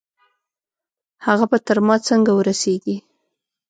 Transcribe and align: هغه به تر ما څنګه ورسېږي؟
هغه 1.25 1.45
به 1.51 1.57
تر 1.67 1.77
ما 1.87 1.95
څنګه 2.07 2.31
ورسېږي؟ 2.35 2.97